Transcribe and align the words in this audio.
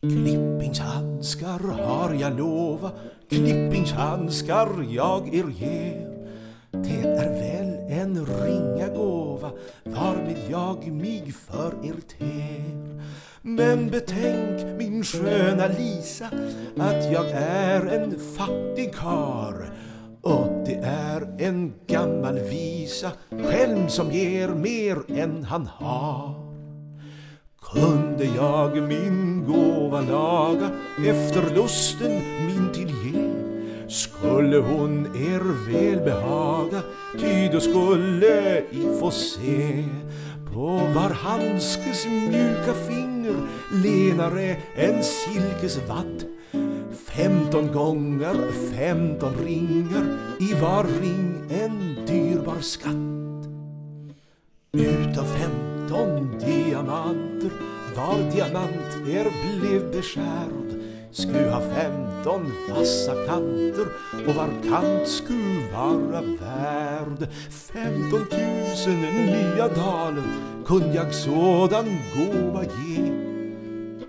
Klippingshandskar 0.00 1.58
har 1.58 2.14
jag 2.14 2.38
lova, 2.38 2.90
klippingshandskar 3.28 4.86
jag 4.90 5.34
er 5.34 5.48
ger. 5.48 6.28
Det 6.72 7.08
är 7.08 7.30
väl 7.30 8.00
en 8.00 8.26
ringa 8.26 8.88
gåva, 8.88 9.50
varmed 9.84 10.36
jag 10.50 10.92
mig 10.92 11.32
för 11.32 11.74
er 11.84 12.00
ter. 12.18 13.02
Men 13.42 13.90
betänk 13.90 14.78
min 14.78 15.04
sköna 15.04 15.66
Lisa, 15.66 16.26
att 16.76 17.12
jag 17.12 17.30
är 17.30 17.86
en 17.86 18.18
fattig 18.36 18.94
kar 18.94 19.72
och 20.22 20.66
det 20.66 20.80
är 20.84 21.36
en 21.38 21.74
gammal 21.86 22.38
visa, 22.38 23.12
själv 23.30 23.88
som 23.88 24.12
ger 24.12 24.48
mer 24.48 25.20
än 25.20 25.44
han 25.44 25.66
har. 25.66 26.47
Kunde 27.72 28.24
jag 28.24 28.82
min 28.82 29.44
gåva 29.46 30.00
laga 30.00 30.70
efter 31.06 31.54
lusten 31.54 32.10
min 32.46 32.72
till 32.72 32.88
ge? 32.88 33.28
Skulle 33.88 34.56
hon 34.56 35.06
er 35.06 35.70
väl 35.70 36.00
behaga 36.04 36.82
ty 37.20 37.48
då 37.52 37.60
skulle 37.60 38.58
I 38.70 38.98
få 39.00 39.10
se 39.10 39.84
på 40.54 40.80
var 40.94 41.10
handskes 41.10 42.06
mjuka 42.06 42.74
finger 42.88 43.36
lenare 43.84 44.56
än 44.76 45.04
silkesvadd 45.04 46.24
Femton 47.06 47.72
gånger 47.72 48.52
femton 48.76 49.34
ringar 49.44 50.18
i 50.40 50.54
var 50.60 50.86
ring 51.02 51.50
en 51.50 52.06
dyrbar 52.06 52.60
skatt. 52.60 53.48
Utav 54.72 55.24
femton 55.24 55.77
diamanter 55.88 57.52
var 57.96 58.18
diamant 58.32 59.08
er 59.08 59.28
blev 59.30 59.92
beskärd. 59.92 60.68
Sku 61.12 61.48
ha 61.50 61.60
femton 61.60 62.52
vassa 62.68 63.14
kanter 63.26 63.88
och 64.26 64.34
var 64.34 64.50
kant 64.68 65.08
sku 65.08 65.38
vara 65.72 66.20
värd. 66.20 67.28
Femton 67.50 68.26
tusen 68.30 69.00
nya 69.00 69.68
daler 69.68 70.28
kunde 70.66 70.94
jag 70.94 71.14
sådan 71.14 71.98
gåva 72.14 72.64
ge. 72.64 73.12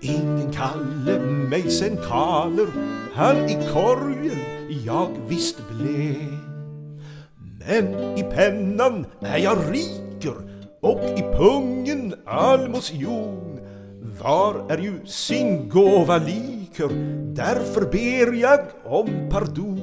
Ingen 0.00 0.52
kalle 0.52 1.20
mig 1.20 1.70
sen 1.70 1.96
kaler 1.96 2.68
han 3.14 3.36
i 3.48 3.56
korgen 3.72 4.38
jag 4.84 5.10
visst 5.28 5.58
blev. 5.70 6.38
Men 7.66 8.18
i 8.18 8.22
pennan 8.22 9.06
är 9.20 9.38
jag 9.38 9.58
riker 9.70 10.49
och 10.80 11.00
i 11.18 11.22
pungen 11.22 12.14
almosjon. 12.24 13.60
var 14.22 14.66
är 14.68 14.78
ju 14.78 15.06
sin 15.06 15.68
gåva 15.68 16.18
liker 16.18 16.88
därför 17.34 17.80
ber 17.80 18.32
jag 18.32 18.60
om 18.84 19.08
pardon 19.30 19.80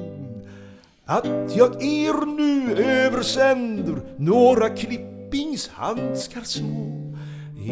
att 1.04 1.56
jag 1.56 1.82
er 1.82 2.26
nu 2.26 2.82
översänder 2.82 3.96
några 4.16 4.68
klippingshandskar 4.68 6.42
små 6.42 6.98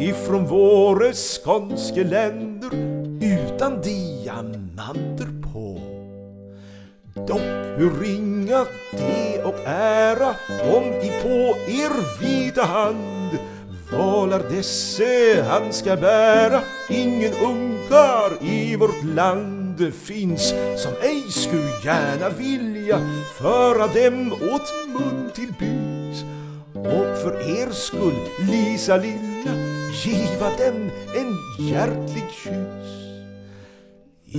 ifrån 0.01 0.47
våre 0.47 1.13
skånske 1.13 2.05
länder 2.05 2.71
utan 3.23 3.81
diamanter 3.81 5.43
på 5.53 5.81
Dock 7.27 7.56
hur 7.77 8.01
ringa 8.01 8.67
det 8.91 9.43
och 9.45 9.59
ära 9.67 10.35
om 10.77 10.85
i 10.85 11.11
på 11.23 11.57
er 11.69 12.21
vita 12.21 12.63
hand. 12.63 13.39
Valar 13.93 14.43
desse 14.51 15.45
han 15.49 15.73
ska 15.73 15.97
bära. 15.97 16.61
Ingen 16.91 17.33
ungkar 17.33 18.45
i 18.45 18.77
vårt 18.77 19.05
land 19.05 19.95
finns 19.95 20.55
som 20.77 20.93
ej 21.03 21.23
skulle 21.31 21.71
gärna 21.85 22.29
vilja 22.29 23.01
föra 23.39 23.87
dem 23.87 24.33
åt 24.33 24.73
mun 24.87 25.31
till 25.35 25.53
bys 25.59 26.25
och 26.75 27.19
för 27.23 27.61
er 27.61 27.71
skull, 27.71 28.21
Lisa 28.51 28.97
lilla, 28.97 29.53
giva 30.05 30.49
dem 30.49 30.91
en 31.17 31.67
hjärtlig 31.69 32.25
kyss. 32.43 33.06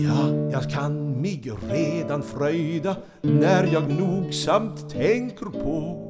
Ja, 0.04 0.50
jag 0.52 0.70
kan 0.70 1.22
mig 1.22 1.52
redan 1.70 2.24
fröjda 2.24 2.96
när 3.22 3.64
jag 3.74 3.90
nogsamt 3.90 4.90
tänker 4.90 5.46
på 5.46 6.08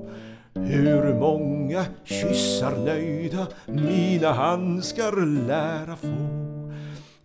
hur 0.53 1.13
många 1.13 1.85
kyssar 2.03 2.77
nöjda 2.85 3.47
mina 3.65 4.31
handskar 4.31 5.25
lära 5.47 5.95
få. 5.95 6.47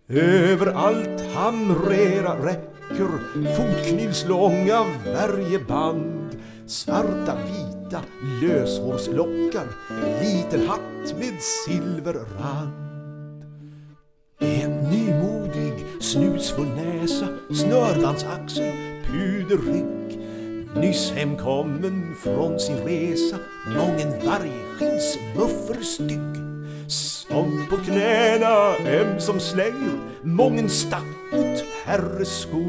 Överallt 0.07 1.21
hamrera 1.35 2.45
räcker 2.45 3.09
fotknivslånga 3.55 4.85
värjeband 5.05 6.37
svarta 6.65 7.37
vita 7.45 8.01
löshårslockar 8.41 9.67
liten 10.21 10.67
hatt 10.67 11.19
med 11.19 11.41
silverrand. 11.41 12.82
Snusfull 16.13 16.67
näsa 16.67 17.27
snörbandsaxel 17.49 18.73
puderrygg 19.05 20.19
Nyss 20.75 21.11
hemkommen 21.11 22.15
från 22.23 22.59
sin 22.59 22.77
resa 22.77 23.37
mången 23.67 24.11
vargskinnsmuffer 24.25 25.81
stygg 25.83 26.35
som 26.87 27.67
på 27.69 27.77
knäna 27.77 28.75
ömsom 28.87 29.39
slänger 29.39 29.99
mången 30.23 30.69
stackot 30.69 31.63
herresko 31.85 32.63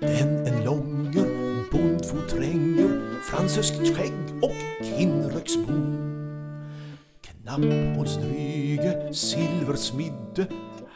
den 0.00 0.46
en 0.46 0.64
långer 0.64 1.28
bondfot 1.72 2.28
tränger 2.28 3.00
fransöskt 3.30 3.96
skägg 3.96 4.42
och 4.42 4.60
kinnröksbo 4.84 5.72
knapphålsdryge 7.22 9.14
silversmidde 9.14 10.46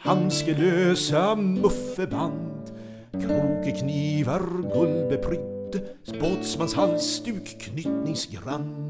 handskelösa 0.01 1.35
muffeband 1.35 2.71
krokeknivar 3.11 4.43
guldbeprydde 4.73 5.79
båtsmans 6.19 6.73
halsduk 6.73 7.57
knytningsgrann 7.59 8.89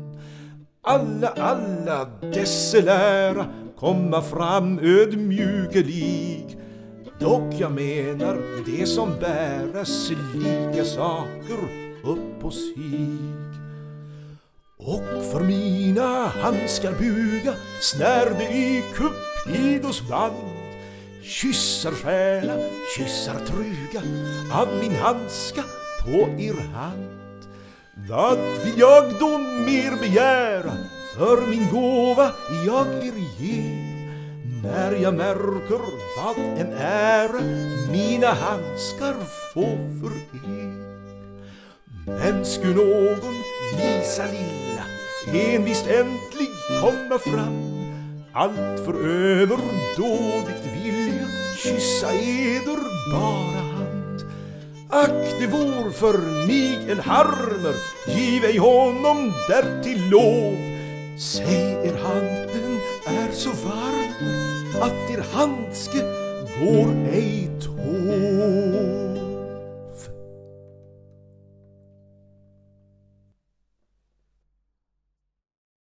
alla, 0.81 1.27
alla 1.27 2.05
dessa 2.21 2.81
lära 2.81 3.45
komma 3.77 4.21
fram 4.21 4.79
ödmjukelig 4.79 6.57
Dock 7.19 7.53
jag 7.57 7.71
menar 7.71 8.37
det 8.65 8.85
som 8.85 9.09
bäras 9.19 10.11
lika 10.35 10.85
saker 10.85 11.59
upp 12.03 12.39
på 12.41 12.51
sig. 12.51 13.07
Och 14.77 15.23
för 15.31 15.43
mina 15.43 16.27
handskar 16.27 16.91
buga 16.91 17.53
snärde 17.81 18.43
i 18.43 18.83
Cupidos 18.95 20.09
band 20.09 20.58
Kyssar 21.23 21.91
själa, 21.91 22.53
kyssar 22.97 23.39
truga 23.45 24.01
av 24.53 24.67
min 24.81 24.95
handska 24.95 25.63
på 26.03 26.41
er 26.41 26.73
hand. 26.73 27.45
Vad 28.09 28.37
vill 28.37 28.79
jag 28.79 29.03
då 29.19 29.37
mer 29.37 29.99
begära 29.99 30.73
för 31.15 31.47
min 31.49 31.69
gåva 31.71 32.31
jag 32.65 32.87
er 32.87 33.13
ger 33.39 33.89
när 34.63 34.91
jag 34.91 35.13
märker 35.13 35.81
vad 36.17 36.37
en 36.37 36.73
ära 36.77 37.41
mina 37.91 38.27
handskar 38.27 39.15
få 39.53 39.65
för 40.01 40.15
er. 40.49 40.79
Men 42.05 42.45
sku 42.45 42.73
någon 42.73 43.35
Lisa 43.77 44.23
lilla 44.25 44.83
envist 45.33 45.87
äntlig 45.87 46.49
komma 46.81 47.19
fram 47.19 47.79
allt 48.33 48.85
för 48.85 48.93
överdådigt 48.93 50.68
kyssa 51.69 52.13
eder 52.13 52.81
bara 53.11 53.63
hand. 53.75 54.19
Ack 54.89 55.39
det 55.39 55.47
vore 55.47 55.91
för 55.91 56.17
mig 56.47 56.91
en 56.91 56.99
harmer. 56.99 57.75
Giv 58.07 58.45
ej 58.45 58.57
honom 58.57 59.33
därtill 59.47 60.09
lov. 60.09 60.57
Säg 61.19 61.71
er 61.87 61.97
handen 62.03 62.79
är 63.05 63.31
så 63.31 63.49
varm 63.49 64.81
att 64.81 65.09
er 65.11 65.23
handske 65.33 66.01
går 66.59 66.89
ej 67.13 67.49
tåg 67.61 68.18